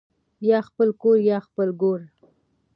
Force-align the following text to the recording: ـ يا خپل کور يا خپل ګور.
ـ 0.25 0.47
يا 0.49 0.59
خپل 0.67 0.87
کور 1.01 1.17
يا 1.29 1.37
خپل 1.47 1.69
ګور. 1.81 2.01